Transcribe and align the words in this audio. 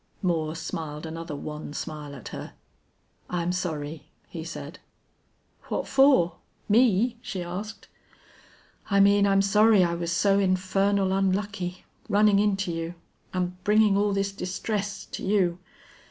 Moore 0.23 0.55
smiled 0.55 1.05
another 1.05 1.35
wan 1.35 1.73
smile 1.73 2.15
at 2.15 2.29
her. 2.29 2.53
"I'm 3.29 3.51
sorry," 3.51 4.07
he 4.27 4.43
said. 4.43 4.79
"What 5.65 5.87
for? 5.87 6.37
Me?" 6.67 7.19
she 7.21 7.43
asked. 7.43 7.87
"I 8.89 8.99
mean 8.99 9.27
I'm 9.27 9.43
sorry 9.43 9.83
I 9.83 9.93
was 9.93 10.11
so 10.11 10.39
infernal 10.39 11.11
unlucky 11.13 11.85
running 12.09 12.39
into 12.39 12.71
you 12.71 12.95
and 13.31 13.63
bringing 13.63 13.95
all 13.95 14.11
this 14.11 14.31
distress 14.31 15.05
to 15.05 15.23
you. 15.23 15.59